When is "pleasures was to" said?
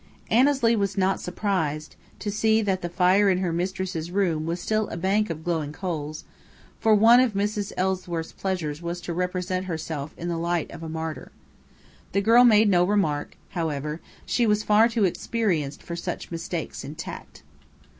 8.31-9.13